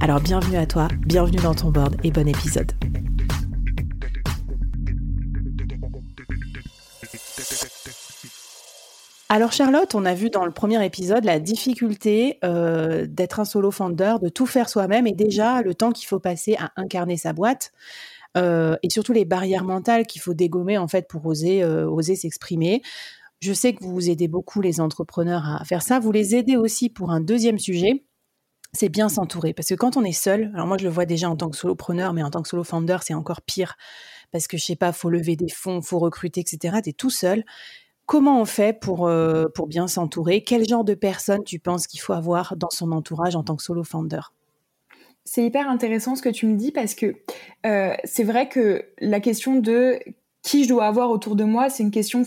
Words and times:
Alors 0.00 0.20
bienvenue 0.20 0.56
à 0.56 0.66
toi, 0.66 0.88
bienvenue 1.06 1.38
dans 1.38 1.54
ton 1.54 1.70
board 1.70 1.96
et 2.04 2.10
bon 2.10 2.28
épisode. 2.28 2.72
Alors 9.28 9.52
Charlotte, 9.52 9.94
on 9.94 10.04
a 10.04 10.14
vu 10.14 10.30
dans 10.30 10.44
le 10.44 10.52
premier 10.52 10.84
épisode 10.84 11.24
la 11.24 11.40
difficulté 11.40 12.38
euh, 12.44 13.06
d'être 13.08 13.40
un 13.40 13.44
solo 13.44 13.70
founder, 13.70 14.16
de 14.22 14.28
tout 14.28 14.46
faire 14.46 14.68
soi-même 14.68 15.06
et 15.06 15.12
déjà 15.12 15.62
le 15.62 15.74
temps 15.74 15.92
qu'il 15.92 16.06
faut 16.06 16.20
passer 16.20 16.56
à 16.56 16.72
incarner 16.76 17.16
sa 17.16 17.32
boîte 17.32 17.72
euh, 18.36 18.76
et 18.82 18.90
surtout 18.90 19.12
les 19.12 19.24
barrières 19.24 19.64
mentales 19.64 20.06
qu'il 20.06 20.20
faut 20.20 20.34
dégommer 20.34 20.78
en 20.78 20.88
fait 20.88 21.08
pour 21.08 21.24
oser 21.26 21.62
euh, 21.62 21.88
oser 21.88 22.16
s'exprimer. 22.16 22.82
Je 23.40 23.52
sais 23.52 23.74
que 23.74 23.84
vous 23.84 24.10
aidez 24.10 24.28
beaucoup 24.28 24.60
les 24.60 24.80
entrepreneurs 24.80 25.44
à 25.60 25.64
faire 25.64 25.82
ça. 25.82 25.98
Vous 25.98 26.12
les 26.12 26.34
aidez 26.34 26.56
aussi 26.56 26.88
pour 26.88 27.10
un 27.10 27.20
deuxième 27.20 27.58
sujet 27.58 28.04
c'est 28.72 28.88
bien 28.88 29.08
s'entourer. 29.08 29.52
Parce 29.52 29.68
que 29.68 29.74
quand 29.74 29.96
on 29.96 30.04
est 30.04 30.12
seul, 30.12 30.50
alors 30.54 30.66
moi 30.66 30.76
je 30.78 30.84
le 30.84 30.90
vois 30.90 31.06
déjà 31.06 31.30
en 31.30 31.36
tant 31.36 31.50
que 31.50 31.56
solopreneur, 31.56 32.12
mais 32.12 32.22
en 32.22 32.30
tant 32.30 32.42
que 32.42 32.48
solo 32.48 32.64
founder, 32.64 32.98
c'est 33.02 33.14
encore 33.14 33.42
pire. 33.42 33.76
Parce 34.32 34.46
que 34.46 34.56
je 34.56 34.64
sais 34.64 34.76
pas, 34.76 34.92
faut 34.92 35.10
lever 35.10 35.36
des 35.36 35.48
fonds, 35.48 35.80
faut 35.82 35.98
recruter, 35.98 36.40
etc. 36.40 36.78
Tu 36.82 36.90
es 36.90 36.92
tout 36.92 37.10
seul. 37.10 37.44
Comment 38.06 38.40
on 38.40 38.44
fait 38.44 38.78
pour, 38.78 39.08
euh, 39.08 39.46
pour 39.54 39.66
bien 39.66 39.88
s'entourer? 39.88 40.42
Quel 40.42 40.66
genre 40.68 40.84
de 40.84 40.94
personnes 40.94 41.42
tu 41.44 41.58
penses 41.58 41.86
qu'il 41.86 42.00
faut 42.00 42.12
avoir 42.12 42.56
dans 42.56 42.70
son 42.70 42.92
entourage 42.92 43.34
en 43.34 43.42
tant 43.42 43.56
que 43.56 43.62
solo 43.62 43.82
founder? 43.82 44.20
C'est 45.24 45.44
hyper 45.44 45.68
intéressant 45.68 46.14
ce 46.14 46.22
que 46.22 46.28
tu 46.28 46.46
me 46.46 46.56
dis 46.56 46.70
parce 46.70 46.94
que 46.94 47.16
euh, 47.66 47.94
c'est 48.04 48.22
vrai 48.22 48.48
que 48.48 48.84
la 49.00 49.18
question 49.18 49.56
de 49.56 49.98
qui 50.42 50.62
je 50.62 50.68
dois 50.68 50.86
avoir 50.86 51.10
autour 51.10 51.34
de 51.34 51.42
moi, 51.42 51.68
c'est 51.68 51.82
une 51.82 51.90
question 51.90 52.24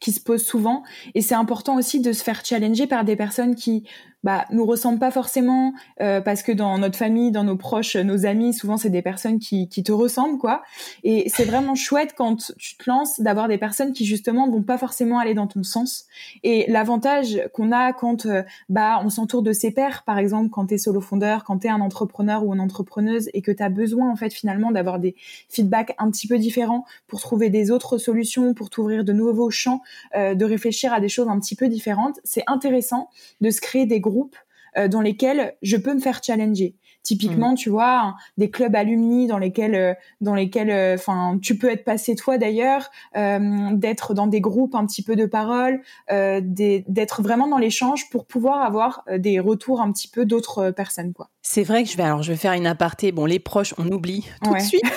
qui 0.00 0.12
se 0.12 0.20
pose 0.20 0.42
souvent 0.42 0.82
et 1.14 1.20
c'est 1.20 1.34
important 1.34 1.76
aussi 1.76 2.00
de 2.00 2.12
se 2.12 2.22
faire 2.22 2.44
challenger 2.44 2.86
par 2.86 3.04
des 3.04 3.16
personnes 3.16 3.54
qui 3.54 3.84
bah, 4.22 4.44
nous 4.50 4.66
ressemblent 4.66 4.98
pas 4.98 5.10
forcément 5.10 5.72
euh, 6.00 6.20
parce 6.20 6.42
que 6.42 6.52
dans 6.52 6.76
notre 6.78 6.96
famille, 6.98 7.30
dans 7.30 7.44
nos 7.44 7.56
proches, 7.56 7.96
nos 7.96 8.26
amis, 8.26 8.52
souvent 8.52 8.76
c'est 8.76 8.90
des 8.90 9.02
personnes 9.02 9.38
qui, 9.38 9.68
qui 9.68 9.82
te 9.82 9.92
ressemblent 9.92 10.38
quoi. 10.38 10.62
Et 11.04 11.30
c'est 11.34 11.44
vraiment 11.44 11.74
chouette 11.74 12.14
quand 12.16 12.52
tu 12.58 12.76
te 12.76 12.88
lances 12.88 13.20
d'avoir 13.20 13.48
des 13.48 13.56
personnes 13.56 13.92
qui 13.92 14.04
justement 14.04 14.50
vont 14.50 14.62
pas 14.62 14.76
forcément 14.76 15.18
aller 15.18 15.34
dans 15.34 15.46
ton 15.46 15.62
sens. 15.62 16.04
Et 16.42 16.70
l'avantage 16.70 17.40
qu'on 17.54 17.72
a 17.72 17.92
quand 17.92 18.26
euh, 18.26 18.42
bah 18.68 19.00
on 19.02 19.08
s'entoure 19.08 19.42
de 19.42 19.52
ses 19.52 19.70
pairs, 19.70 20.02
par 20.04 20.18
exemple 20.18 20.50
quand 20.50 20.66
tu 20.66 20.74
es 20.74 20.78
solo 20.78 21.00
fondeur, 21.00 21.44
quand 21.44 21.60
tu 21.60 21.68
es 21.68 21.70
un 21.70 21.80
entrepreneur 21.80 22.44
ou 22.44 22.52
une 22.52 22.60
entrepreneuse 22.60 23.30
et 23.32 23.40
que 23.40 23.52
tu 23.52 23.62
as 23.62 23.70
besoin 23.70 24.10
en 24.10 24.16
fait 24.16 24.32
finalement 24.32 24.70
d'avoir 24.70 24.98
des 24.98 25.16
feedbacks 25.48 25.94
un 25.98 26.10
petit 26.10 26.26
peu 26.26 26.38
différents 26.38 26.84
pour 27.06 27.20
trouver 27.20 27.48
des 27.48 27.70
autres 27.70 27.96
solutions, 27.96 28.52
pour 28.52 28.68
t'ouvrir 28.68 29.02
de 29.02 29.12
nouveaux 29.14 29.50
champs, 29.50 29.80
euh, 30.16 30.34
de 30.34 30.44
réfléchir 30.44 30.92
à 30.92 31.00
des 31.00 31.08
choses 31.08 31.28
un 31.28 31.38
petit 31.38 31.56
peu 31.56 31.68
différentes, 31.68 32.20
c'est 32.24 32.44
intéressant 32.46 33.08
de 33.40 33.50
se 33.50 33.60
créer 33.60 33.86
des 33.86 34.00
groupes 34.00 34.36
euh, 34.76 34.88
dans 34.88 35.00
lesquels 35.00 35.54
je 35.62 35.76
peux 35.76 35.94
me 35.94 36.00
faire 36.00 36.20
challenger. 36.24 36.76
Typiquement, 37.02 37.52
mm. 37.52 37.56
tu 37.56 37.70
vois, 37.70 38.14
des 38.36 38.50
clubs 38.50 38.76
alumni 38.76 39.26
dans 39.26 39.38
lesquels, 39.38 39.74
euh, 39.74 39.94
dans 40.20 40.34
lesquels, 40.34 40.70
euh, 40.70 40.94
enfin, 40.94 41.38
tu 41.42 41.56
peux 41.56 41.70
être 41.70 41.84
passé 41.84 42.14
toi 42.14 42.38
d'ailleurs, 42.38 42.90
d'être 43.14 44.14
dans 44.14 44.26
des 44.26 44.40
groupes 44.40 44.74
un 44.74 44.86
petit 44.86 45.02
peu 45.02 45.16
de 45.16 45.26
parole, 45.26 45.80
d'être 46.10 47.22
vraiment 47.22 47.48
dans 47.48 47.58
l'échange 47.58 48.08
pour 48.10 48.26
pouvoir 48.26 48.62
avoir 48.62 49.04
des 49.16 49.40
retours 49.40 49.80
un 49.80 49.92
petit 49.92 50.08
peu 50.08 50.24
d'autres 50.24 50.70
personnes, 50.70 51.12
quoi. 51.12 51.30
C'est 51.42 51.62
vrai 51.62 51.84
que 51.84 51.90
je 51.90 51.96
vais 51.96 52.02
alors 52.02 52.22
je 52.22 52.32
vais 52.32 52.36
faire 52.36 52.52
une 52.52 52.66
aparté. 52.66 53.12
Bon, 53.12 53.24
les 53.24 53.38
proches, 53.38 53.72
on 53.78 53.88
oublie 53.88 54.28
tout 54.44 54.54
de 54.54 54.60
suite. 54.60 54.82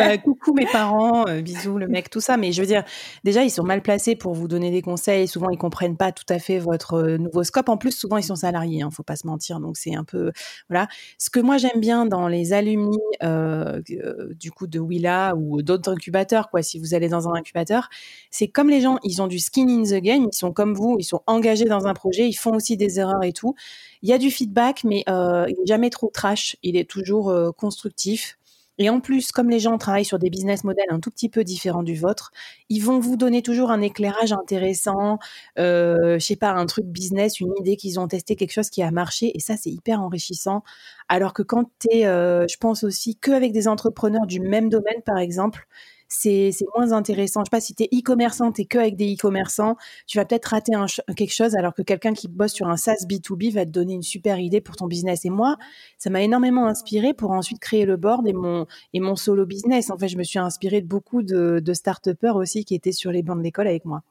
Euh, 0.00 0.16
coucou 0.16 0.54
mes 0.54 0.66
parents, 0.66 1.26
euh, 1.28 1.40
bisous 1.40 1.78
le 1.78 1.86
mec, 1.86 2.10
tout 2.10 2.20
ça. 2.20 2.36
Mais 2.36 2.52
je 2.52 2.60
veux 2.60 2.66
dire, 2.66 2.84
déjà 3.24 3.44
ils 3.44 3.50
sont 3.50 3.62
mal 3.62 3.80
placés 3.80 4.16
pour 4.16 4.34
vous 4.34 4.48
donner 4.48 4.70
des 4.70 4.82
conseils. 4.82 5.28
Souvent 5.28 5.50
ils 5.50 5.58
comprennent 5.58 5.96
pas 5.96 6.10
tout 6.10 6.24
à 6.28 6.38
fait 6.38 6.58
votre 6.58 6.94
euh, 6.94 7.16
nouveau 7.16 7.44
scope. 7.44 7.68
En 7.68 7.76
plus, 7.76 7.92
souvent 7.92 8.16
ils 8.16 8.24
sont 8.24 8.36
salariés. 8.36 8.82
Hein, 8.82 8.90
faut 8.90 9.02
pas 9.02 9.16
se 9.16 9.26
mentir. 9.26 9.60
Donc 9.60 9.76
c'est 9.76 9.94
un 9.94 10.04
peu 10.04 10.32
voilà. 10.68 10.88
Ce 11.16 11.30
que 11.30 11.38
moi 11.38 11.58
j'aime 11.58 11.80
bien 11.80 12.06
dans 12.06 12.28
les 12.28 12.52
alumni 12.52 12.98
du 13.20 14.50
coup 14.50 14.66
de 14.66 14.78
Willa 14.78 15.34
ou 15.36 15.62
d'autres 15.62 15.92
incubateurs, 15.92 16.50
quoi. 16.50 16.62
Si 16.62 16.78
vous 16.78 16.94
allez 16.94 17.08
dans 17.08 17.28
un 17.28 17.34
incubateur, 17.34 17.88
c'est 18.30 18.48
comme 18.48 18.68
les 18.68 18.80
gens, 18.80 18.98
ils 19.04 19.22
ont 19.22 19.28
du 19.28 19.38
skin 19.38 19.68
in 19.68 19.82
the 19.82 20.02
game. 20.02 20.26
Ils 20.30 20.36
sont 20.36 20.52
comme 20.52 20.74
vous, 20.74 20.96
ils 20.98 21.04
sont 21.04 21.22
engagés 21.26 21.66
dans 21.66 21.86
un 21.86 21.94
projet. 21.94 22.28
Ils 22.28 22.34
font 22.34 22.54
aussi 22.54 22.76
des 22.76 22.98
erreurs 22.98 23.22
et 23.22 23.32
tout. 23.32 23.54
Il 24.02 24.08
y 24.08 24.12
a 24.12 24.18
du 24.18 24.30
feedback, 24.30 24.84
mais 24.84 25.04
euh, 25.08 25.46
il 25.48 25.56
n'est 25.58 25.66
jamais 25.66 25.90
trop 25.90 26.10
trash. 26.12 26.56
Il 26.62 26.76
est 26.76 26.88
toujours 26.88 27.30
euh, 27.30 27.50
constructif. 27.52 28.38
Et 28.78 28.88
en 28.90 29.00
plus, 29.00 29.32
comme 29.32 29.50
les 29.50 29.58
gens 29.58 29.76
travaillent 29.76 30.04
sur 30.04 30.20
des 30.20 30.30
business 30.30 30.62
models 30.62 30.86
un 30.90 31.00
tout 31.00 31.10
petit 31.10 31.28
peu 31.28 31.42
différents 31.42 31.82
du 31.82 31.96
vôtre, 31.96 32.30
ils 32.68 32.78
vont 32.78 33.00
vous 33.00 33.16
donner 33.16 33.42
toujours 33.42 33.72
un 33.72 33.80
éclairage 33.80 34.32
intéressant, 34.32 35.18
euh, 35.58 36.18
je 36.18 36.24
sais 36.24 36.36
pas, 36.36 36.50
un 36.50 36.66
truc 36.66 36.86
business, 36.86 37.40
une 37.40 37.52
idée 37.58 37.76
qu'ils 37.76 37.98
ont 37.98 38.06
testé, 38.06 38.36
quelque 38.36 38.52
chose 38.52 38.70
qui 38.70 38.82
a 38.82 38.90
marché. 38.92 39.32
Et 39.36 39.40
ça, 39.40 39.56
c'est 39.56 39.70
hyper 39.70 40.00
enrichissant. 40.00 40.62
Alors 41.08 41.34
que 41.34 41.42
quand 41.42 41.64
tu 41.80 41.88
es, 41.90 42.06
euh, 42.06 42.46
je 42.48 42.56
pense 42.56 42.84
aussi, 42.84 43.16
qu'avec 43.16 43.52
des 43.52 43.66
entrepreneurs 43.66 44.26
du 44.26 44.40
même 44.40 44.68
domaine, 44.68 45.02
par 45.04 45.18
exemple, 45.18 45.66
c'est 46.08 46.52
moins 46.76 46.92
intéressant. 46.92 47.40
Je 47.40 47.44
sais 47.44 47.50
pas 47.50 47.60
si 47.60 47.74
tu 47.74 47.84
es 47.84 47.88
e-commerçant, 47.92 48.52
tu 48.52 48.64
que 48.66 48.78
avec 48.78 48.96
des 48.96 49.14
e-commerçants, 49.14 49.76
tu 50.06 50.18
vas 50.18 50.24
peut-être 50.24 50.46
rater 50.46 50.72
quelque 51.16 51.34
chose 51.34 51.54
alors 51.56 51.74
que 51.74 51.82
quelqu'un 51.82 52.14
qui 52.14 52.28
bosse 52.28 52.52
sur 52.52 52.68
un 52.68 52.76
SaaS 52.76 53.04
B2B 53.08 53.52
va 53.52 53.64
te 53.64 53.70
donner 53.70 53.94
une 53.94 54.02
super 54.02 54.38
idée 54.38 54.60
pour 54.60 54.76
ton 54.76 54.86
business. 54.86 55.24
Et 55.24 55.30
moi, 55.30 55.56
ça 55.98 56.10
m'a 56.10 56.22
énormément 56.22 56.66
inspiré 56.66 57.14
pour 57.14 57.30
ensuite 57.30 57.60
créer 57.60 57.84
le 57.84 57.96
board 57.96 58.26
et 58.26 58.32
mon, 58.32 58.66
et 58.92 59.00
mon 59.00 59.16
solo 59.16 59.46
business. 59.46 59.90
En 59.90 59.98
fait, 59.98 60.08
je 60.08 60.16
me 60.16 60.24
suis 60.24 60.38
inspirée 60.38 60.80
de 60.80 60.86
beaucoup 60.86 61.22
de, 61.22 61.60
de 61.60 61.72
start-upers 61.74 62.36
aussi 62.36 62.64
qui 62.64 62.74
étaient 62.74 62.92
sur 62.92 63.12
les 63.12 63.22
bancs 63.22 63.38
de 63.38 63.42
l'école 63.42 63.68
avec 63.68 63.84
moi. 63.84 64.02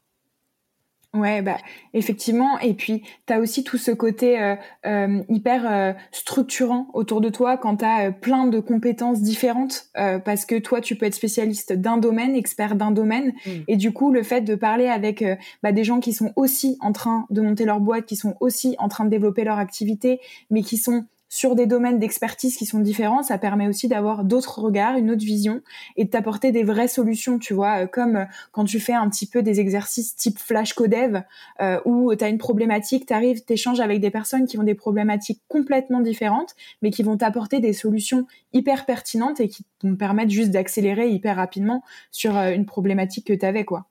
Ouais, 1.17 1.41
bah 1.41 1.57
effectivement. 1.93 2.59
Et 2.59 2.73
puis, 2.73 3.01
tu 3.25 3.33
as 3.33 3.39
aussi 3.39 3.63
tout 3.63 3.77
ce 3.77 3.91
côté 3.91 4.39
euh, 4.39 4.55
euh, 4.85 5.23
hyper 5.29 5.65
euh, 5.65 5.93
structurant 6.11 6.87
autour 6.93 7.21
de 7.21 7.29
toi 7.29 7.57
quand 7.57 7.77
tu 7.77 7.85
as 7.85 8.11
plein 8.11 8.45
de 8.45 8.59
compétences 8.59 9.21
différentes, 9.21 9.87
parce 9.93 10.45
que 10.45 10.59
toi, 10.59 10.81
tu 10.81 10.95
peux 10.95 11.05
être 11.05 11.15
spécialiste 11.15 11.73
d'un 11.73 11.97
domaine, 11.97 12.35
expert 12.35 12.75
d'un 12.75 12.91
domaine. 12.91 13.33
Mmh. 13.45 13.51
Et 13.67 13.75
du 13.77 13.91
coup, 13.91 14.11
le 14.11 14.23
fait 14.23 14.41
de 14.41 14.55
parler 14.55 14.87
avec 14.87 15.23
bah, 15.63 15.71
des 15.71 15.83
gens 15.83 15.99
qui 15.99 16.13
sont 16.13 16.33
aussi 16.35 16.77
en 16.81 16.91
train 16.91 17.25
de 17.29 17.41
monter 17.41 17.65
leur 17.65 17.79
boîte, 17.79 18.05
qui 18.05 18.15
sont 18.15 18.35
aussi 18.39 18.75
en 18.79 18.87
train 18.87 19.05
de 19.05 19.09
développer 19.09 19.43
leur 19.43 19.57
activité, 19.57 20.19
mais 20.49 20.61
qui 20.61 20.77
sont 20.77 21.05
sur 21.29 21.55
des 21.55 21.65
domaines 21.65 21.99
d'expertise 21.99 22.55
qui 22.55 22.65
sont 22.65 22.79
différents, 22.79 23.23
ça 23.23 23.37
permet 23.37 23.67
aussi 23.67 23.87
d'avoir 23.87 24.23
d'autres 24.23 24.59
regards, 24.59 24.97
une 24.97 25.11
autre 25.11 25.23
vision 25.25 25.61
et 25.95 26.05
de 26.05 26.09
t'apporter 26.09 26.51
des 26.51 26.63
vraies 26.63 26.87
solutions, 26.87 27.37
tu 27.39 27.53
vois, 27.53 27.83
euh, 27.83 27.87
comme 27.87 28.15
euh, 28.15 28.25
quand 28.51 28.65
tu 28.65 28.79
fais 28.79 28.93
un 28.93 29.09
petit 29.09 29.27
peu 29.27 29.43
des 29.43 29.59
exercices 29.59 30.15
type 30.15 30.39
flash 30.39 30.73
codev 30.73 31.21
euh, 31.61 31.79
où 31.85 32.15
tu 32.15 32.25
une 32.25 32.37
problématique, 32.37 33.05
tu 33.05 33.13
arrives, 33.13 33.41
avec 33.79 33.99
des 33.99 34.11
personnes 34.11 34.45
qui 34.45 34.57
ont 34.57 34.63
des 34.63 34.75
problématiques 34.75 35.41
complètement 35.47 35.99
différentes 35.99 36.55
mais 36.81 36.91
qui 36.91 37.03
vont 37.03 37.17
t'apporter 37.17 37.59
des 37.59 37.73
solutions 37.73 38.25
hyper 38.53 38.85
pertinentes 38.85 39.39
et 39.39 39.47
qui 39.47 39.65
vont 39.83 39.93
te 39.93 39.97
permettre 39.97 40.31
juste 40.31 40.51
d'accélérer 40.51 41.09
hyper 41.09 41.35
rapidement 41.35 41.83
sur 42.11 42.35
une 42.35 42.65
problématique 42.65 43.27
que 43.27 43.33
tu 43.33 43.45
avais 43.45 43.65
quoi. 43.65 43.87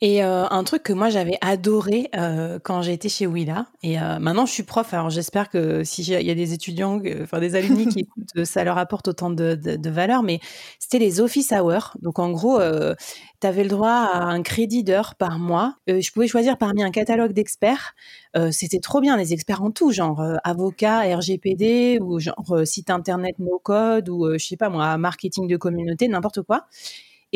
Et 0.00 0.24
euh, 0.24 0.46
un 0.50 0.64
truc 0.64 0.82
que 0.82 0.92
moi 0.92 1.08
j'avais 1.08 1.38
adoré 1.40 2.10
euh, 2.16 2.58
quand 2.62 2.82
été 2.82 3.08
chez 3.08 3.26
Willa, 3.26 3.66
et 3.82 3.98
euh, 3.98 4.18
maintenant 4.18 4.44
je 4.44 4.52
suis 4.52 4.64
prof, 4.64 4.92
alors 4.92 5.08
j'espère 5.08 5.48
que 5.48 5.84
s'il 5.84 6.06
y 6.08 6.30
a 6.30 6.34
des 6.34 6.52
étudiants, 6.52 7.00
enfin 7.22 7.38
des 7.38 7.54
alumni 7.54 7.86
qui 7.86 8.00
écoutent, 8.00 8.44
ça 8.44 8.64
leur 8.64 8.76
apporte 8.76 9.08
autant 9.08 9.30
de, 9.30 9.54
de, 9.54 9.90
valeur, 9.90 10.22
mais 10.22 10.40
c'était 10.80 10.98
les 10.98 11.20
office 11.20 11.52
hours. 11.52 11.96
Donc 12.02 12.18
en 12.18 12.30
gros, 12.32 12.58
tu 13.40 13.46
avais 13.46 13.62
le 13.62 13.68
droit 13.68 13.88
à 13.88 14.24
un 14.24 14.42
crédit 14.42 14.82
d'heure 14.82 15.14
par 15.14 15.38
mois. 15.38 15.76
je 15.86 16.10
pouvais 16.10 16.26
choisir 16.26 16.58
parmi 16.58 16.82
un 16.82 16.90
catalogue 16.90 17.32
d'experts. 17.32 17.94
c'était 18.50 18.80
trop 18.80 19.00
bien, 19.00 19.16
les 19.16 19.32
experts 19.32 19.62
en 19.62 19.70
tout, 19.70 19.92
genre 19.92 20.22
avocat, 20.42 21.02
RGPD, 21.16 21.98
ou 22.02 22.18
genre 22.18 22.60
site 22.64 22.90
internet 22.90 23.36
no 23.38 23.58
code, 23.58 24.08
ou 24.08 24.32
je 24.32 24.44
sais 24.44 24.56
pas 24.56 24.68
moi, 24.68 24.98
marketing 24.98 25.46
de 25.46 25.56
communauté, 25.56 26.08
n'importe 26.08 26.42
quoi. 26.42 26.66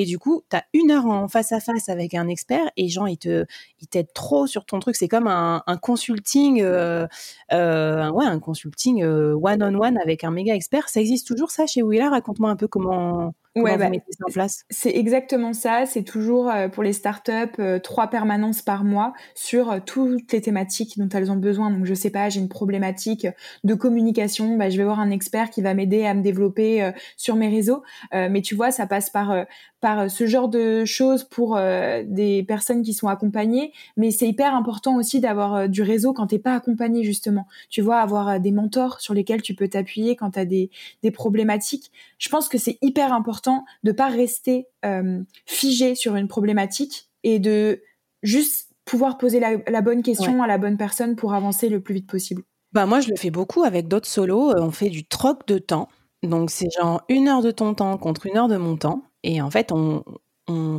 Et 0.00 0.04
du 0.04 0.16
coup, 0.16 0.44
tu 0.48 0.56
as 0.56 0.64
une 0.74 0.92
heure 0.92 1.06
en 1.06 1.26
face 1.26 1.50
à 1.50 1.58
face 1.58 1.88
avec 1.88 2.14
un 2.14 2.28
expert 2.28 2.70
et 2.76 2.88
genre, 2.88 3.08
il 3.08 3.18
te, 3.18 3.46
il 3.80 4.06
trop 4.14 4.46
sur 4.46 4.64
ton 4.64 4.78
truc. 4.78 4.94
C'est 4.94 5.08
comme 5.08 5.26
un, 5.26 5.60
consulting, 5.82 6.62
euh, 6.62 7.08
euh, 7.52 8.08
ouais, 8.12 8.24
un 8.24 8.38
consulting 8.38 9.02
euh, 9.02 9.34
one-on-one 9.34 9.98
avec 9.98 10.22
un 10.22 10.30
méga 10.30 10.54
expert. 10.54 10.88
Ça 10.88 11.00
existe 11.00 11.26
toujours 11.26 11.50
ça 11.50 11.66
chez 11.66 11.82
Willa? 11.82 12.10
Raconte-moi 12.10 12.48
un 12.48 12.54
peu 12.54 12.68
comment, 12.68 13.34
ouais, 13.56 13.76
bah, 13.76 13.90
en 13.90 14.32
place? 14.32 14.64
C'est 14.70 14.94
exactement 14.94 15.52
ça. 15.52 15.86
C'est 15.86 16.02
toujours 16.02 16.50
euh, 16.50 16.68
pour 16.68 16.82
les 16.82 16.92
startups 16.92 17.32
euh, 17.58 17.78
trois 17.78 18.08
permanences 18.08 18.62
par 18.62 18.84
mois 18.84 19.12
sur 19.34 19.70
euh, 19.70 19.78
toutes 19.84 20.32
les 20.32 20.40
thématiques 20.40 20.98
dont 20.98 21.08
elles 21.08 21.30
ont 21.30 21.36
besoin. 21.36 21.70
Donc 21.70 21.84
je 21.84 21.94
sais 21.94 22.10
pas, 22.10 22.28
j'ai 22.28 22.40
une 22.40 22.48
problématique 22.48 23.26
de 23.64 23.74
communication, 23.74 24.56
bah, 24.56 24.70
je 24.70 24.76
vais 24.76 24.84
voir 24.84 25.00
un 25.00 25.10
expert 25.10 25.50
qui 25.50 25.62
va 25.62 25.74
m'aider 25.74 26.04
à 26.04 26.14
me 26.14 26.22
développer 26.22 26.92
sur 27.16 27.36
mes 27.36 27.48
réseaux. 27.48 27.82
mais 28.12 28.42
tu 28.42 28.54
vois, 28.54 28.70
ça 28.70 28.86
passe 28.86 29.10
par 29.10 29.46
par 29.80 30.10
ce 30.10 30.26
genre 30.26 30.48
de 30.48 30.84
choses 30.84 31.24
pour 31.24 31.56
des 31.56 32.44
personnes 32.46 32.82
qui 32.82 32.92
sont 32.92 33.08
accompagnées. 33.08 33.72
Mais 33.96 34.10
c'est 34.10 34.28
hyper 34.28 34.54
important 34.54 34.96
aussi 34.96 35.20
d'avoir 35.20 35.68
du 35.68 35.82
réseau 35.82 36.12
quand 36.12 36.28
t'es 36.28 36.38
pas 36.38 36.54
accompagné 36.54 37.04
justement. 37.04 37.46
Tu 37.70 37.80
vois, 37.80 37.98
avoir 37.98 38.40
des 38.40 38.52
mentors 38.52 39.00
sur 39.00 39.14
lesquels 39.14 39.42
tu 39.42 39.54
peux 39.54 39.68
t'appuyer 39.68 40.16
quand 40.16 40.32
tu 40.32 40.38
as 40.38 40.44
des, 40.44 40.70
des 41.02 41.10
problématiques. 41.10 41.92
Je 42.18 42.28
pense 42.28 42.48
que 42.48 42.58
c'est 42.58 42.78
hyper 42.82 43.12
important 43.12 43.38
de 43.82 43.93
pas 43.93 44.08
rester 44.08 44.67
euh, 44.85 45.23
figé 45.46 45.94
sur 45.94 46.17
une 46.17 46.29
problématique 46.29 47.11
et 47.23 47.38
de 47.38 47.82
juste 48.23 48.70
pouvoir 48.85 49.19
poser 49.19 49.40
la, 49.40 49.81
bonne 49.82 50.02
question 50.02 50.43
à 50.43 50.46
la 50.46 50.58
bonne 50.58 50.76
personne 50.76 51.14
pour 51.14 51.35
avancer 51.35 51.69
le 51.69 51.81
plus 51.81 51.94
vite 51.94 52.08
possible. 52.08 52.43
Bah 52.73 52.87
moi, 52.87 53.00
je 53.00 53.11
le 53.11 53.17
fais 53.17 53.31
beaucoup 53.31 53.62
avec 53.62 53.88
d'autres 53.88 54.08
solos. 54.08 54.50
Euh, 54.50 54.61
on 54.61 54.70
fait 54.70 54.90
du 54.90 55.06
troc 55.06 55.46
de 55.46 55.58
temps. 55.58 55.88
Donc, 56.23 56.50
c'est 56.50 56.69
genre 56.70 57.02
une 57.08 57.29
heure 57.29 57.43
de 57.43 57.50
ton 57.50 57.75
temps 57.75 57.96
contre 57.99 58.26
une 58.26 58.37
heure 58.37 58.49
de 58.49 58.56
mon 58.56 58.76
temps. 58.76 59.02
Et 59.23 59.40
en 59.43 59.50
fait, 59.50 59.73
on, 59.73 60.02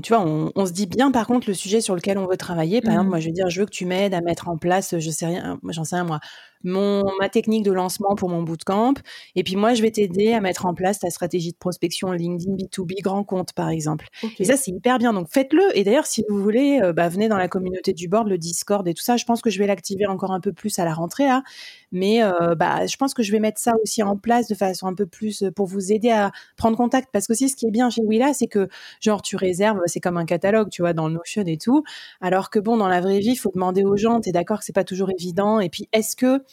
tu 0.01 0.13
vois, 0.13 0.23
on, 0.25 0.65
se 0.65 0.71
dit 0.71 0.87
bien 0.87 1.11
par 1.11 1.27
contre 1.27 1.47
le 1.47 1.53
sujet 1.53 1.81
sur 1.81 1.95
lequel 1.95 2.17
on 2.17 2.25
veut 2.25 2.37
travailler. 2.37 2.81
Par 2.81 2.93
exemple, 2.93 3.07
mmh. 3.07 3.09
moi, 3.09 3.19
je 3.19 3.27
veux 3.27 3.33
dire, 3.33 3.49
je 3.49 3.59
veux 3.59 3.65
que 3.65 3.71
tu 3.71 3.85
m'aides 3.85 4.13
à 4.13 4.21
mettre 4.21 4.49
en 4.49 4.57
place, 4.57 4.97
je 4.97 5.09
sais 5.11 5.27
rien, 5.27 5.59
j'en 5.69 5.83
sais 5.83 5.95
rien 5.95 6.05
moi, 6.05 6.19
mon, 6.63 7.03
ma 7.19 7.29
technique 7.29 7.63
de 7.63 7.71
lancement 7.71 8.15
pour 8.15 8.29
mon 8.29 8.43
bootcamp. 8.43 8.95
Et 9.35 9.43
puis 9.43 9.55
moi, 9.55 9.73
je 9.73 9.81
vais 9.81 9.91
t'aider 9.91 10.33
à 10.33 10.41
mettre 10.41 10.65
en 10.65 10.73
place 10.73 10.99
ta 10.99 11.09
stratégie 11.09 11.51
de 11.51 11.57
prospection 11.57 12.11
LinkedIn 12.11 12.55
B2B 12.55 13.01
grand 13.01 13.23
compte, 13.23 13.53
par 13.53 13.69
exemple. 13.69 14.07
Et 14.39 14.45
ça, 14.45 14.57
c'est 14.57 14.71
hyper 14.71 14.97
bien. 14.97 15.13
Donc 15.13 15.27
faites-le. 15.29 15.77
Et 15.77 15.83
d'ailleurs, 15.83 16.05
si 16.05 16.23
vous 16.27 16.41
voulez, 16.41 16.79
euh, 16.83 16.93
bah, 16.93 17.09
venez 17.09 17.29
dans 17.29 17.37
la 17.37 17.47
communauté 17.47 17.93
du 17.93 18.07
board, 18.07 18.27
le 18.27 18.37
Discord 18.37 18.87
et 18.87 18.93
tout 18.93 19.03
ça. 19.03 19.17
Je 19.17 19.25
pense 19.25 19.41
que 19.41 19.49
je 19.49 19.59
vais 19.59 19.67
l'activer 19.67 20.05
encore 20.05 20.31
un 20.31 20.39
peu 20.39 20.53
plus 20.53 20.77
à 20.79 20.85
la 20.85 20.93
rentrée 20.93 21.25
là. 21.25 21.43
Mais 21.91 22.23
euh, 22.23 22.55
bah, 22.55 22.85
je 22.85 22.95
pense 22.97 23.13
que 23.13 23.23
je 23.23 23.31
vais 23.31 23.39
mettre 23.39 23.59
ça 23.59 23.73
aussi 23.83 24.03
en 24.03 24.17
place 24.17 24.47
de 24.47 24.55
façon 24.55 24.87
un 24.87 24.93
peu 24.93 25.05
plus 25.05 25.43
euh, 25.43 25.51
pour 25.51 25.65
vous 25.65 25.91
aider 25.91 26.11
à 26.11 26.31
prendre 26.57 26.77
contact. 26.77 27.09
Parce 27.11 27.27
que 27.27 27.33
aussi, 27.33 27.49
ce 27.49 27.55
qui 27.55 27.67
est 27.67 27.71
bien 27.71 27.89
chez 27.89 28.01
Willa, 28.01 28.33
c'est 28.33 28.47
que 28.47 28.67
genre 28.99 29.21
tu 29.21 29.35
réserves, 29.35 29.79
c'est 29.85 29.99
comme 29.99 30.17
un 30.17 30.25
catalogue, 30.25 30.69
tu 30.69 30.81
vois, 30.81 30.93
dans 30.93 31.09
Notion 31.09 31.43
et 31.45 31.57
tout. 31.57 31.83
Alors 32.21 32.49
que 32.49 32.59
bon, 32.59 32.77
dans 32.77 32.87
la 32.87 33.01
vraie 33.01 33.19
vie, 33.19 33.31
il 33.31 33.35
faut 33.35 33.51
demander 33.53 33.83
aux 33.83 33.97
gens. 33.97 34.19
T'es 34.19 34.31
d'accord 34.31 34.59
que 34.59 34.65
c'est 34.65 34.73
pas 34.73 34.83
toujours 34.83 35.09
évident. 35.11 35.59
Et 35.59 35.69
puis, 35.69 35.87
est-ce 35.93 36.15
que 36.15 36.43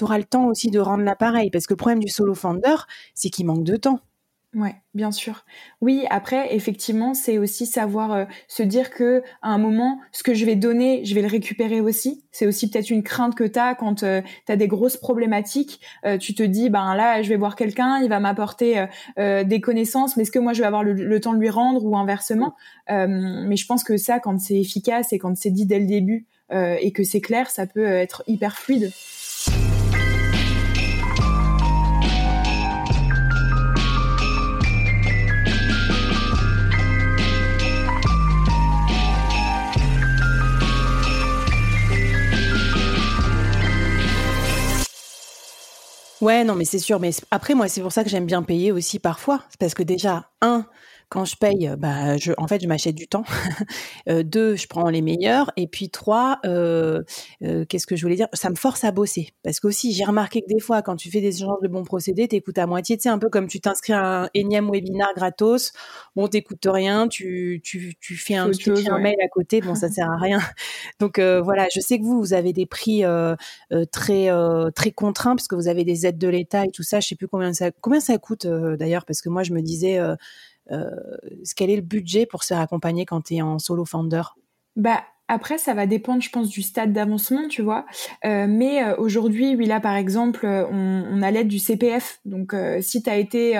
tu 0.00 0.04
auras 0.04 0.16
le 0.16 0.24
temps 0.24 0.46
aussi 0.46 0.70
de 0.70 0.80
rendre 0.80 1.04
l'appareil. 1.04 1.50
Parce 1.50 1.66
que 1.66 1.74
le 1.74 1.76
problème 1.76 2.00
du 2.00 2.08
solo 2.08 2.34
founder, 2.34 2.86
c'est 3.14 3.28
qu'il 3.28 3.44
manque 3.44 3.64
de 3.64 3.76
temps. 3.76 4.00
Ouais, 4.54 4.74
bien 4.94 5.12
sûr. 5.12 5.44
Oui, 5.80 6.06
après, 6.10 6.56
effectivement, 6.56 7.12
c'est 7.14 7.38
aussi 7.38 7.66
savoir 7.66 8.12
euh, 8.12 8.24
se 8.48 8.64
dire 8.64 8.90
que 8.90 9.22
à 9.42 9.50
un 9.50 9.58
moment, 9.58 10.00
ce 10.10 10.22
que 10.24 10.32
je 10.34 10.44
vais 10.44 10.56
donner, 10.56 11.04
je 11.04 11.14
vais 11.14 11.20
le 11.20 11.28
récupérer 11.28 11.80
aussi. 11.80 12.24
C'est 12.32 12.46
aussi 12.46 12.68
peut-être 12.68 12.90
une 12.90 13.04
crainte 13.04 13.36
que 13.36 13.44
tu 13.44 13.58
as 13.58 13.76
quand 13.76 14.02
euh, 14.02 14.22
tu 14.46 14.52
as 14.52 14.56
des 14.56 14.66
grosses 14.66 14.96
problématiques. 14.96 15.80
Euh, 16.04 16.18
tu 16.18 16.34
te 16.34 16.42
dis, 16.42 16.70
ben 16.70 16.96
là, 16.96 17.22
je 17.22 17.28
vais 17.28 17.36
voir 17.36 17.54
quelqu'un, 17.54 18.00
il 18.02 18.08
va 18.08 18.18
m'apporter 18.20 18.86
des 19.18 19.60
connaissances, 19.60 20.16
mais 20.16 20.22
est-ce 20.22 20.32
que 20.32 20.38
moi, 20.38 20.54
je 20.54 20.60
vais 20.60 20.66
avoir 20.66 20.82
le, 20.82 21.20
temps 21.20 21.34
de 21.34 21.38
lui 21.38 21.50
rendre 21.50 21.84
ou 21.84 21.96
inversement? 21.96 22.56
Mais 22.88 23.56
je 23.56 23.66
pense 23.66 23.84
que 23.84 23.98
ça, 23.98 24.18
quand 24.18 24.40
c'est 24.40 24.58
efficace 24.58 25.12
et 25.12 25.18
quand 25.18 25.36
c'est 25.36 25.50
dit 25.50 25.66
dès 25.66 25.78
le 25.78 25.86
début 25.86 26.26
et 26.52 26.92
que 26.92 27.04
c'est 27.04 27.20
clair, 27.20 27.50
ça 27.50 27.66
peut 27.66 27.84
être 27.84 28.24
hyper 28.26 28.56
fluide. 28.56 28.90
Ouais, 46.20 46.44
non, 46.44 46.54
mais 46.54 46.64
c'est 46.66 46.78
sûr. 46.78 47.00
Mais 47.00 47.10
après, 47.30 47.54
moi, 47.54 47.68
c'est 47.68 47.80
pour 47.80 47.92
ça 47.92 48.04
que 48.04 48.10
j'aime 48.10 48.26
bien 48.26 48.42
payer 48.42 48.72
aussi 48.72 48.98
parfois. 48.98 49.42
Parce 49.58 49.74
que 49.74 49.82
déjà, 49.82 50.28
un, 50.42 50.66
quand 51.10 51.24
je 51.24 51.36
paye, 51.36 51.70
bah, 51.76 52.16
je, 52.16 52.32
en 52.38 52.46
fait, 52.46 52.62
je 52.62 52.68
m'achète 52.68 52.94
du 52.94 53.08
temps. 53.08 53.24
euh, 54.08 54.22
deux, 54.22 54.56
je 54.56 54.66
prends 54.68 54.88
les 54.88 55.02
meilleurs. 55.02 55.50
Et 55.56 55.66
puis 55.66 55.90
trois, 55.90 56.38
euh, 56.46 57.02
euh, 57.42 57.64
qu'est-ce 57.68 57.86
que 57.86 57.96
je 57.96 58.02
voulais 58.02 58.16
dire? 58.16 58.28
Ça 58.32 58.48
me 58.48 58.54
force 58.54 58.84
à 58.84 58.92
bosser. 58.92 59.34
Parce 59.42 59.60
qu'aussi, 59.60 59.92
j'ai 59.92 60.04
remarqué 60.04 60.40
que 60.40 60.46
des 60.46 60.60
fois, 60.60 60.82
quand 60.82 60.96
tu 60.96 61.10
fais 61.10 61.20
des 61.20 61.36
échanges 61.36 61.60
de 61.62 61.68
bons 61.68 61.84
procédés, 61.84 62.28
t'écoutes 62.28 62.58
à 62.58 62.66
moitié. 62.66 62.96
Tu 62.96 63.02
sais, 63.02 63.08
un 63.08 63.18
peu 63.18 63.28
comme 63.28 63.48
tu 63.48 63.60
t'inscris 63.60 63.92
à 63.92 64.22
un 64.22 64.28
énième 64.34 64.70
webinar 64.70 65.12
gratos. 65.14 65.72
Bon, 66.14 66.28
t'écoutes 66.28 66.66
rien. 66.66 67.08
Tu, 67.08 67.60
tu, 67.64 67.96
tu 68.00 68.16
fais 68.16 68.36
un, 68.36 68.50
tu 68.50 68.70
un 68.70 68.98
mail 68.98 69.16
à 69.22 69.28
côté. 69.28 69.60
Bon, 69.60 69.74
ça 69.74 69.88
sert 69.88 70.08
à 70.08 70.16
rien. 70.16 70.38
Donc 71.00 71.18
euh, 71.18 71.42
voilà, 71.42 71.66
je 71.74 71.80
sais 71.80 71.98
que 71.98 72.04
vous, 72.04 72.20
vous 72.20 72.34
avez 72.34 72.52
des 72.52 72.66
prix 72.66 73.04
euh, 73.04 73.34
euh, 73.72 73.84
très, 73.84 74.30
très 74.76 74.92
contraints 74.92 75.34
parce 75.34 75.48
que 75.48 75.56
vous 75.56 75.66
avez 75.66 75.84
des 75.84 76.06
aides 76.06 76.18
de 76.18 76.28
l'État 76.28 76.64
et 76.64 76.70
tout 76.70 76.84
ça. 76.84 77.00
Je 77.00 77.08
sais 77.08 77.16
plus 77.16 77.28
combien 77.28 77.52
ça, 77.52 77.72
combien 77.80 78.00
ça 78.00 78.16
coûte 78.18 78.46
d'ailleurs 78.46 79.04
parce 79.04 79.20
que 79.20 79.28
moi, 79.28 79.42
je 79.42 79.52
me 79.52 79.60
disais 79.60 79.98
euh, 79.98 80.14
quel 81.56 81.70
est 81.70 81.76
le 81.76 81.82
budget 81.82 82.26
pour 82.26 82.42
se 82.42 82.48
faire 82.48 82.60
accompagner 82.60 83.06
quand 83.06 83.22
tu 83.22 83.34
es 83.34 83.42
en 83.42 83.58
solo 83.58 83.84
founder? 83.84 84.22
Bah, 84.76 85.02
après, 85.32 85.58
ça 85.58 85.74
va 85.74 85.86
dépendre, 85.86 86.22
je 86.22 86.30
pense, 86.30 86.48
du 86.48 86.60
stade 86.60 86.92
d'avancement, 86.92 87.46
tu 87.48 87.62
vois. 87.62 87.86
Euh, 88.24 88.46
mais 88.48 88.82
euh, 88.82 88.96
aujourd'hui, 88.96 89.54
oui, 89.54 89.66
là, 89.66 89.78
par 89.78 89.94
exemple, 89.94 90.44
on, 90.44 91.04
on 91.08 91.22
a 91.22 91.30
l'aide 91.30 91.46
du 91.46 91.60
CPF. 91.60 92.20
Donc, 92.24 92.54
si 92.80 93.02
tu 93.02 93.08
as 93.08 93.16
été 93.16 93.54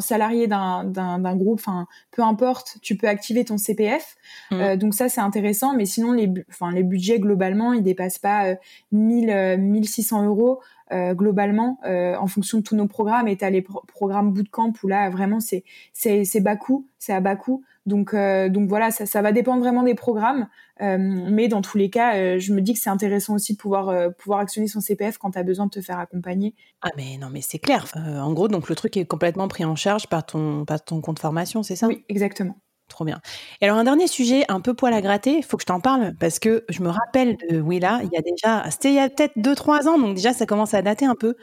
salarié 0.00 0.48
d'un 0.48 1.36
groupe, 1.36 1.60
enfin, 1.60 1.86
peu 2.10 2.22
importe, 2.22 2.78
tu 2.82 2.96
peux 2.96 3.06
activer 3.06 3.44
ton 3.44 3.56
CPF. 3.56 4.16
Mmh. 4.50 4.76
donc 4.76 4.94
ça, 4.94 5.08
c'est 5.08 5.20
intéressant. 5.20 5.76
Mais 5.76 5.84
sinon, 5.84 6.12
les, 6.12 6.28
les 6.72 6.82
budgets, 6.82 7.20
globalement, 7.20 7.72
ils 7.72 7.84
dépassent 7.84 8.18
pas 8.18 8.56
1000, 8.90 9.58
1600 9.58 10.26
euros. 10.26 10.60
Euh, 10.92 11.14
globalement 11.14 11.78
euh, 11.86 12.16
en 12.16 12.26
fonction 12.26 12.58
de 12.58 12.64
tous 12.64 12.74
nos 12.74 12.88
programmes. 12.88 13.28
Et 13.28 13.36
tu 13.36 13.44
as 13.44 13.50
les 13.50 13.62
programmes 13.62 14.32
bootcamp 14.32 14.72
où 14.82 14.88
là 14.88 15.08
vraiment 15.08 15.38
c'est 15.38 15.62
c'est 15.92 16.40
bas 16.40 16.56
coût 16.56 16.88
c'est 16.98 17.12
à 17.12 17.20
bas 17.20 17.36
coût. 17.36 17.62
Donc 17.86 18.12
euh, 18.12 18.48
donc 18.48 18.68
voilà 18.68 18.90
ça, 18.90 19.06
ça 19.06 19.22
va 19.22 19.30
dépendre 19.30 19.60
vraiment 19.60 19.84
des 19.84 19.94
programmes. 19.94 20.48
Mais 20.80 21.46
dans 21.46 21.60
tous 21.60 21.78
les 21.78 21.90
cas 21.90 22.38
je 22.38 22.52
me 22.52 22.60
dis 22.60 22.72
que 22.72 22.80
c'est 22.80 22.90
intéressant 22.90 23.34
aussi 23.34 23.52
de 23.52 23.58
pouvoir 23.58 24.12
pouvoir 24.14 24.40
actionner 24.40 24.66
son 24.66 24.80
CPF 24.80 25.18
quand 25.18 25.32
tu 25.32 25.38
as 25.38 25.42
besoin 25.44 25.66
de 25.66 25.70
te 25.70 25.80
faire 25.80 25.98
accompagner. 25.98 26.54
Ah 26.82 26.88
mais 26.96 27.18
non 27.18 27.28
mais 27.30 27.42
c'est 27.42 27.58
clair. 27.58 27.86
En 27.94 28.32
gros 28.32 28.48
donc 28.48 28.68
le 28.68 28.74
truc 28.74 28.96
est 28.96 29.04
complètement 29.04 29.46
pris 29.46 29.64
en 29.64 29.76
charge 29.76 30.08
par 30.08 30.26
ton 30.26 30.64
par 30.64 30.82
ton 30.82 31.00
compte 31.02 31.20
formation 31.20 31.62
c'est 31.62 31.76
ça? 31.76 31.86
Oui 31.86 32.04
exactement 32.08 32.56
Trop 32.90 33.04
bien. 33.04 33.20
Et 33.60 33.66
alors, 33.66 33.78
un 33.78 33.84
dernier 33.84 34.08
sujet 34.08 34.44
un 34.48 34.60
peu 34.60 34.74
poil 34.74 34.92
à 34.92 35.00
gratter, 35.00 35.38
il 35.38 35.44
faut 35.44 35.56
que 35.56 35.62
je 35.62 35.66
t'en 35.66 35.80
parle 35.80 36.12
parce 36.18 36.40
que 36.40 36.64
je 36.68 36.82
me 36.82 36.90
rappelle 36.90 37.36
de 37.48 37.60
Willa, 37.60 38.00
il 38.02 38.10
y 38.12 38.18
a 38.18 38.20
déjà, 38.20 38.68
c'était 38.70 38.90
il 38.90 38.96
y 38.96 38.98
a 38.98 39.08
peut-être 39.08 39.36
2-3 39.38 39.88
ans, 39.88 39.96
donc 39.96 40.16
déjà 40.16 40.32
ça 40.32 40.44
commence 40.44 40.74
à 40.74 40.82
dater 40.82 41.06
un 41.06 41.14
peu 41.14 41.36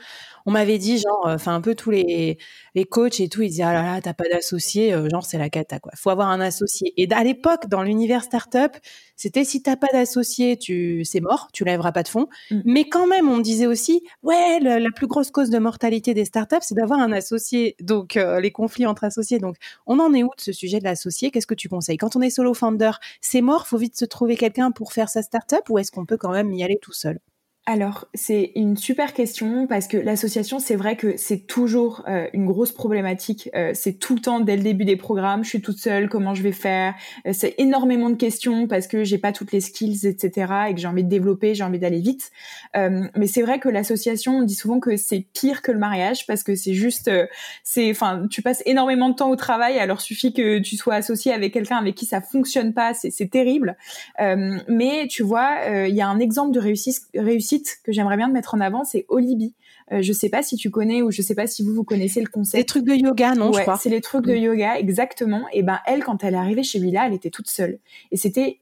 on 0.48 0.52
m'avait 0.52 0.78
dit 0.78 0.98
genre, 0.98 1.28
euh, 1.28 1.36
enfin 1.36 1.54
un 1.54 1.62
peu 1.62 1.76
tous 1.76 1.92
les, 1.92 2.38
les 2.74 2.86
coachs 2.86 3.20
et 3.20 3.28
tout, 3.28 3.42
ils 3.42 3.50
disaient 3.50 3.64
ah 3.64 3.74
là 3.74 3.84
là 3.84 4.02
t'as 4.02 4.14
pas 4.14 4.24
d'associé, 4.32 4.94
euh, 4.94 5.10
genre 5.10 5.26
c'est 5.26 5.38
la 5.38 5.50
cata 5.50 5.78
quoi. 5.80 5.92
Faut 5.96 6.10
avoir 6.10 6.30
un 6.30 6.40
associé. 6.40 6.94
Et 6.96 7.12
à 7.12 7.24
l'époque 7.24 7.68
dans 7.68 7.84
l'univers 7.84 8.24
startup, 8.24 8.72
c'était 9.18 9.44
si 9.44 9.62
t'as 9.62 9.76
pas 9.76 9.88
d'associé, 9.92 10.58
tu 10.58 11.04
c'est 11.04 11.20
mort, 11.20 11.50
tu 11.52 11.66
lèveras 11.66 11.92
pas 11.92 12.02
de 12.02 12.08
fonds. 12.08 12.30
Mm. 12.50 12.62
Mais 12.64 12.88
quand 12.88 13.08
même, 13.08 13.28
on 13.28 13.38
me 13.38 13.44
disait 13.44 13.66
aussi 13.68 14.04
ouais 14.24 14.60
la, 14.62 14.90
plus 14.96 15.08
grosse 15.08 15.32
cause 15.32 15.50
de 15.50 15.60
mortalité 15.60 16.14
des 16.14 16.24
startups, 16.24 16.56
c'est 16.62 16.76
d'avoir 16.76 17.00
un 17.02 17.12
associé. 17.12 17.76
Donc 17.82 18.16
euh, 18.16 18.40
les 18.40 18.52
conflits 18.52 18.86
entre 18.86 19.04
associés. 19.04 19.40
Donc 19.40 19.58
on 19.86 20.00
en 20.00 20.14
est 20.14 20.24
où 20.24 20.30
de 20.30 20.42
ce 20.42 20.54
sujet 20.54 20.80
de 20.80 20.86
l'associé? 20.86 21.30
Qu'est-ce 21.38 21.46
que 21.46 21.54
tu 21.54 21.70
conseilles? 21.70 21.98
Quand 21.98 22.16
on 22.16 22.22
est 22.24 22.32
solo 22.32 22.56
founder, 22.56 22.94
c'est 23.22 23.42
mort, 23.42 23.68
faut 23.68 23.78
vite 23.78 23.96
se 23.96 24.06
trouver 24.06 24.36
quelqu'un 24.38 24.72
pour 24.72 24.92
faire 24.92 25.08
sa 25.08 25.22
startup? 25.22 25.70
Ou 25.70 25.78
est-ce 25.78 25.92
qu'on 25.92 26.08
peut 26.08 26.18
quand 26.18 26.32
même 26.32 26.52
y 26.52 26.64
aller 26.64 26.80
tout 26.82 26.94
seul? 26.94 27.20
Alors, 27.70 28.08
c'est 28.14 28.54
une 28.56 28.78
super 28.78 29.14
question 29.14 29.68
parce 29.68 29.90
que 29.90 29.98
l'association, 29.98 30.58
c'est 30.58 30.78
vrai 30.78 30.96
que 30.96 31.18
c'est 31.18 31.48
toujours 31.48 32.02
euh, 32.08 32.26
une 32.32 32.46
grosse 32.46 32.72
problématique. 32.72 33.50
Euh, 33.56 33.72
c'est 33.74 34.00
tout 34.00 34.16
le 34.16 34.22
temps 34.22 34.40
dès 34.40 34.56
le 34.56 34.64
début 34.64 34.86
des 34.86 34.96
programmes, 34.96 35.44
je 35.44 35.50
suis 35.50 35.62
toute 35.62 35.78
seule, 35.78 36.08
comment 36.08 36.34
je 36.34 36.44
vais 36.44 36.54
faire 36.54 36.96
euh, 37.26 37.32
C'est 37.34 37.56
énormément 37.58 38.10
de 38.10 38.16
questions 38.16 38.68
parce 38.68 38.88
que 38.88 39.04
j'ai 39.04 39.18
pas 39.18 39.34
toutes 39.34 39.52
les 39.52 39.60
skills, 39.60 40.08
etc. 40.08 40.54
et 40.70 40.76
que 40.76 40.80
j'ai 40.80 40.88
envie 40.88 41.04
de 41.04 41.10
développer, 41.10 41.56
j'ai 41.56 41.66
envie 41.66 41.78
d'aller 41.78 42.00
vite. 42.00 42.32
mais 42.74 43.28
c'est 43.28 43.42
vrai 43.42 43.60
que 43.60 43.68
l'association, 43.68 44.38
on 44.38 44.44
dit 44.44 44.56
souvent 44.56 44.80
que 44.80 44.96
c'est 44.96 45.26
pire 45.34 45.62
que 45.62 45.74
le 45.74 45.80
mariage 45.80 46.26
parce 46.26 46.44
que 46.44 46.56
c'est 46.56 46.74
juste, 46.74 47.12
c'est, 47.64 47.92
enfin, 47.92 48.28
tu 48.30 48.42
passes 48.42 48.64
énormément 48.66 49.10
de 49.10 49.16
temps 49.16 49.30
au 49.30 49.36
travail, 49.36 49.78
alors 49.78 50.00
suffit 50.00 50.32
que 50.32 50.60
tu 50.60 50.78
sois 50.78 50.96
associé 50.96 51.34
avec 51.34 51.54
quelqu'un 51.54 51.76
avec 51.76 51.96
qui 51.96 52.06
ça 52.06 52.22
fonctionne 52.22 52.74
pas, 52.74 52.94
c'est 52.94 53.30
terrible. 53.30 53.76
mais 54.18 55.08
tu 55.10 55.24
vois, 55.24 55.58
il 55.86 55.96
y 55.96 56.02
a 56.02 56.08
un 56.08 56.20
exemple 56.20 56.54
de 56.54 56.62
réussite, 56.62 57.02
réussite 57.14 57.57
que 57.84 57.92
j'aimerais 57.92 58.18
bien 58.18 58.28
mettre 58.30 58.56
en 58.56 58.60
avant, 58.60 58.84
c'est 58.84 59.06
Olibi. 59.10 59.56
Euh, 59.92 60.02
je 60.02 60.14
sais 60.14 60.30
pas 60.30 60.44
si 60.44 60.58
tu 60.58 60.70
connais 60.70 61.02
ou 61.02 61.12
je 61.12 61.22
sais 61.22 61.36
pas 61.36 61.48
si 61.48 61.64
vous 61.64 61.74
vous 61.74 61.84
connaissez 61.84 62.22
le 62.22 62.28
concept. 62.28 62.58
Les 62.58 62.66
trucs 62.66 62.86
de 62.86 62.94
yoga, 62.94 63.36
non 63.36 63.54
je 63.54 63.62
crois. 63.62 63.78
C'est 63.78 63.90
les 63.90 64.02
trucs 64.02 64.26
de 64.26 64.36
yoga, 64.36 64.78
exactement. 64.78 65.46
Et 65.54 65.64
ben 65.64 65.80
elle, 65.86 66.04
quand 66.04 66.24
elle 66.24 66.34
est 66.34 66.38
arrivée 66.38 66.64
chez 66.64 66.80
lui 66.80 66.92
là, 66.92 67.08
elle 67.08 67.14
était 67.14 67.30
toute 67.30 67.50
seule. 67.50 67.80
Et 68.12 68.18
c'était 68.18 68.60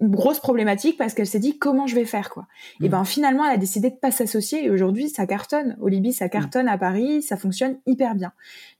une 0.00 0.10
grosse 0.10 0.40
problématique 0.40 0.98
parce 0.98 1.14
qu'elle 1.14 1.26
s'est 1.26 1.38
dit 1.38 1.58
comment 1.58 1.86
je 1.86 1.94
vais 1.94 2.04
faire 2.04 2.30
quoi? 2.30 2.46
Et 2.80 2.88
mm. 2.88 2.90
ben 2.90 3.04
finalement 3.04 3.44
elle 3.44 3.54
a 3.54 3.58
décidé 3.58 3.90
de 3.90 3.94
pas 3.94 4.10
s'associer 4.10 4.64
et 4.64 4.70
aujourd'hui 4.70 5.08
ça 5.08 5.26
cartonne. 5.26 5.76
Olibi 5.80 6.12
ça 6.12 6.28
cartonne 6.28 6.68
à 6.68 6.76
Paris, 6.76 7.22
ça 7.22 7.36
fonctionne 7.36 7.78
hyper 7.86 8.14
bien. 8.14 8.32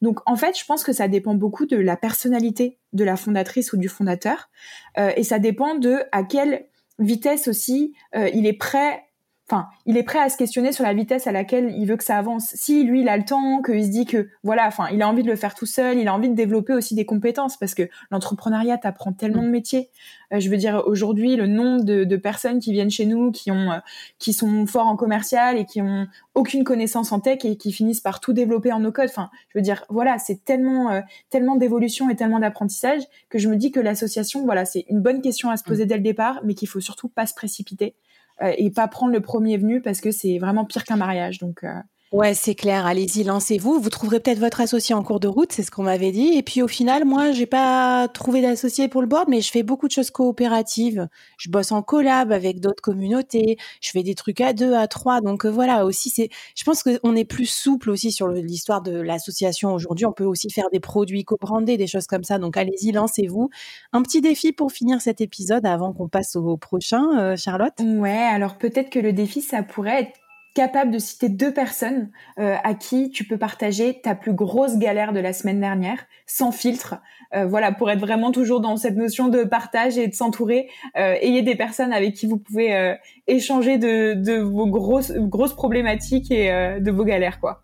Donc 0.03 0.19
en 0.27 0.37
fait 0.37 0.59
je 0.59 0.65
pense 0.65 0.83
que 0.83 0.93
ça 0.93 1.09
dépend 1.09 1.35
beaucoup 1.35 1.67
de 1.67 1.77
la 1.77 1.97
personnalité 1.97 2.79
de 2.93 3.05
la 3.05 3.17
fondatrice 3.17 3.73
ou 3.73 3.77
du 3.77 3.89
fondateur 3.89 4.51
euh, 4.99 5.13
et 5.17 5.23
ça 5.23 5.39
dépend 5.39 5.77
de 5.77 6.01
à 6.11 6.25
quelle 6.25 6.67
vitesse 6.99 7.49
aussi, 7.49 7.95
euh, 8.15 8.29
il 8.35 8.47
est 8.47 8.53
prêt 8.59 9.04
enfin, 9.49 9.69
il 9.85 9.97
est 9.97 10.03
prêt 10.03 10.21
à 10.21 10.29
se 10.29 10.37
questionner 10.37 10.73
sur 10.73 10.85
la 10.85 10.95
vitesse 10.95 11.27
à 11.27 11.33
laquelle 11.33 11.75
il 11.77 11.87
veut 11.87 11.97
que 11.97 12.05
ça 12.05 12.17
avance. 12.17 12.51
Si 12.55 12.85
lui, 12.85 13.03
il 13.03 13.09
a 13.09 13.17
le 13.17 13.25
temps, 13.25 13.61
qu'il 13.63 13.85
se 13.85 13.91
dit 13.91 14.07
que, 14.07 14.29
voilà, 14.43 14.67
enfin, 14.67 14.89
il 14.91 15.03
a 15.03 15.09
envie 15.09 15.23
de 15.23 15.29
le 15.29 15.37
faire 15.37 15.55
tout 15.55 15.67
seul, 15.67 15.99
il 15.99 16.09
a 16.09 16.15
envie 16.15 16.31
de 16.31 16.35
développer 16.35 16.73
aussi 16.73 16.95
des 16.95 17.05
compétences 17.05 17.57
parce 17.59 17.75
que 17.75 17.83
l'entrepreneuriat 18.11 18.79
t'apprend 18.79 19.13
tellement 19.13 19.43
de 19.43 19.49
métiers. 19.49 19.91
Euh, 20.33 20.41
je 20.41 20.49
veux 20.49 20.57
dire, 20.57 20.83
aujourd'hui, 20.87 21.37
le 21.37 21.47
nombre 21.47 21.85
de, 21.85 22.17
personnes 22.17 22.61
qui 22.61 22.73
viennent 22.73 22.91
chez 22.91 23.07
nous, 23.07 23.33
qui 23.33 23.51
ont, 23.51 23.73
euh, 23.73 23.79
qui 24.19 24.33
sont 24.33 24.67
forts 24.67 24.87
en 24.87 24.97
commercial 24.97 25.59
et 25.59 25.67
qui 25.67 25.83
ont 25.83 26.07
aucune 26.35 26.65
connaissance 26.65 27.13
en 27.13 27.21
tech 27.21 27.45
et 27.45 27.57
qui 27.57 27.73
finissent 27.73 28.01
par 28.01 28.21
tout 28.21 28.33
développer 28.33 28.73
en 28.73 28.81
no 28.81 28.93
code. 28.93 29.09
Enfin, 29.11 29.31
je 29.49 29.59
veux 29.59 29.63
dire, 29.63 29.85
voilà, 29.91 30.19
c'est 30.19 30.45
tellement, 30.45 30.91
euh, 30.91 31.01
tellement 31.29 31.57
d'évolution 31.57 32.09
et 32.09 32.17
tellement 32.17 32.39
d'apprentissage 32.39 33.03
que 33.29 33.39
je 33.39 33.49
me 33.49 33.57
dis 33.57 33.73
que 33.73 33.81
l'association, 33.81 34.45
voilà, 34.45 34.65
c'est 34.65 34.87
une 34.89 35.01
bonne 35.01 35.21
question 35.21 35.51
à 35.51 35.57
se 35.57 35.65
poser 35.65 35.85
mm. 35.85 35.89
dès 35.89 35.97
le 35.97 36.03
départ, 36.03 36.41
mais 36.45 36.55
qu'il 36.55 36.69
faut 36.69 36.81
surtout 36.81 37.09
pas 37.09 37.27
se 37.27 37.35
précipiter. 37.35 37.95
Euh, 38.43 38.53
et 38.59 38.71
pas 38.71 38.89
prendre 38.89 39.13
le 39.13 39.21
premier 39.21 39.57
venu 39.57 39.81
parce 39.81 40.01
que 40.01 40.11
c'est 40.11 40.39
vraiment 40.39 40.65
pire 40.65 40.85
qu'un 40.85 40.97
mariage. 40.97 41.39
Donc 41.39 41.63
euh, 41.65 41.75
Ouais, 42.15 42.33
c'est 42.33 42.55
clair. 42.55 42.87
Allez-y, 42.87 43.25
lancez-vous. 43.25 43.81
Vous 43.81 43.91
trouverez 43.91 44.21
peut-être 44.21 44.39
votre 44.39 44.61
associé 44.61 44.95
en 44.95 45.03
cours 45.03 45.19
de 45.19 45.27
route, 45.27 45.51
c'est 45.51 45.65
ce 45.65 45.73
qu'on 45.73 45.83
m'avait 45.83 46.13
dit. 46.13 46.35
Et 46.37 46.45
puis 46.45 46.63
au 46.63 46.69
final, 46.69 47.05
moi, 47.05 47.33
j'ai 47.33 47.45
pas 47.45 48.07
trouvé 48.07 48.41
d'associé 48.41 48.87
pour 48.87 49.01
le 49.01 49.09
board, 49.09 49.25
mais 49.29 49.41
je 49.41 49.51
fais 49.51 49.65
beaucoup 49.65 49.89
de 49.89 49.93
choses 49.93 50.13
coopératives. 50.13 51.09
Je 51.39 51.51
bosse 51.51 51.73
en 51.73 51.83
collab 51.83 52.31
avec 52.31 52.61
d'autres 52.61 52.83
communautés. 52.83 53.57
Je 53.81 53.91
fais 53.91 54.05
des 54.05 54.15
trucs 54.15 54.41
à 54.41 54.53
deux, 54.53 54.75
à 54.75 54.87
trois. 54.87 55.23
Donc 55.23 55.45
euh, 55.45 55.49
voilà, 55.49 55.85
aussi, 55.85 56.09
c'est. 56.09 56.29
Je 56.55 56.63
pense 56.63 56.85
qu'on 56.85 57.17
est 57.17 57.25
plus 57.25 57.47
souple 57.47 57.91
aussi 57.91 58.13
sur 58.13 58.29
l'histoire 58.29 58.81
de 58.81 58.93
l'association 58.93 59.75
aujourd'hui. 59.75 60.07
On 60.07 60.13
peut 60.13 60.23
aussi 60.23 60.51
faire 60.51 60.71
des 60.73 60.79
produits 60.79 61.25
co-brandés, 61.25 61.77
des 61.77 61.89
choses 61.89 62.07
comme 62.07 62.23
ça. 62.23 62.39
Donc 62.39 62.57
allez-y, 62.57 62.93
lancez-vous. 62.93 63.51
Un 63.93 64.03
petit 64.03 64.21
défi 64.21 64.53
pour 64.53 64.71
finir 64.71 65.01
cet 65.01 65.21
épisode 65.21 65.67
avant 65.67 65.93
qu'on 65.93 66.09
passe 66.09 66.37
au 66.37 66.57
prochain, 66.59 67.19
euh, 67.19 67.37
Charlotte. 67.37 67.75
Ouais, 67.81 68.13
alors 68.13 68.57
peut-être 68.57 68.91
que 68.91 69.01
le 69.01 69.13
défi, 69.13 69.43
ça 69.43 69.65
pourrait 69.65 70.03
être 70.03 70.21
capable 70.55 70.93
de 70.93 70.99
citer 70.99 71.29
deux 71.29 71.53
personnes 71.53 72.11
euh, 72.39 72.57
à 72.63 72.75
qui 72.75 73.11
tu 73.11 73.25
peux 73.25 73.37
partager 73.37 74.01
ta 74.01 74.15
plus 74.15 74.33
grosse 74.33 74.79
galère 74.79 75.13
de 75.13 75.21
la 75.21 75.33
semaine 75.33 75.61
dernière, 75.61 76.07
sans 76.27 76.53
filtre. 76.53 76.97
Euh, 77.35 77.45
voilà, 77.45 77.73
pour 77.73 77.91
être 77.91 77.99
vraiment 77.99 78.31
toujours 78.31 78.61
dans 78.61 78.77
cette 78.77 78.97
notion 78.97 79.29
de 79.29 79.43
partage 79.43 79.99
et 79.99 80.07
de 80.07 80.15
s'entourer. 80.15 80.69
Euh, 80.97 81.17
ayez 81.21 81.43
des 81.43 81.57
personnes 81.57 81.93
avec 81.93 82.15
qui 82.15 82.27
vous 82.27 82.39
pouvez 82.39 82.95
échanger 83.27 83.79
de, 83.79 84.15
de, 84.15 84.35
vos 84.39 84.67
grosses, 84.67 85.13
grosses 85.13 85.55
problématiques 85.55 86.31
et 86.31 86.49
de 86.81 86.91
vos 86.91 87.05
galères, 87.05 87.41
quoi 87.41 87.61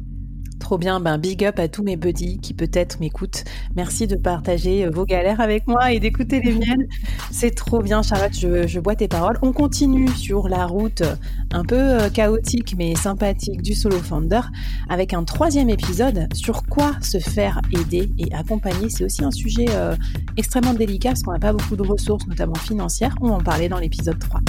trop 0.61 0.79
bien. 0.79 1.01
Ben, 1.01 1.19
big 1.19 1.45
up 1.45 1.59
à 1.59 1.67
tous 1.67 1.83
mes 1.83 1.97
buddies 1.97 2.39
qui 2.39 2.55
peut-être 2.55 3.01
m'écoutent. 3.01 3.43
Merci 3.75 4.07
de 4.07 4.15
partager 4.15 4.85
euh, 4.85 4.91
vos 4.91 5.05
galères 5.05 5.41
avec 5.41 5.67
moi 5.67 5.93
et 5.93 5.99
d'écouter 5.99 6.41
les 6.41 6.53
miennes. 6.53 6.87
C'est 7.33 7.55
trop 7.55 7.83
bien, 7.83 8.03
Charlotte. 8.03 8.33
Je, 8.33 8.79
bois 8.79 8.95
tes 8.95 9.09
paroles. 9.09 9.39
On 9.43 9.53
continue 9.53 10.09
sur 10.09 10.49
la 10.49 10.67
route 10.67 11.03
un 11.51 11.65
peu 11.65 11.77
euh, 11.77 12.11
chaotique 12.11 12.77
mais 12.79 12.95
sympathique 12.95 13.63
du 13.63 13.75
solo 13.75 13.99
founder 13.99 14.43
avec 14.89 15.15
un 15.15 15.25
troisième 15.25 15.71
épisode 15.71 16.29
sur 16.35 16.63
quoi 16.65 16.93
se 17.01 17.19
faire 17.19 17.61
aider 17.73 18.11
et 18.19 18.33
accompagner. 18.33 18.89
C'est 18.91 19.05
aussi 19.05 19.25
un 19.25 19.33
sujet 19.33 19.67
euh, 19.71 19.97
extrêmement 20.37 20.75
délicat 20.75 21.11
parce 21.11 21.23
qu'on 21.23 21.33
n'a 21.33 21.41
pas 21.41 21.53
beaucoup 21.53 21.77
de 21.77 21.83
ressources, 21.83 22.27
notamment 22.29 22.55
financières. 22.55 23.17
On 23.21 23.29
va 23.29 23.35
en 23.35 23.41
parler 23.41 23.69
dans 23.69 23.79
l'épisode 23.79 24.19
3. 24.19 24.41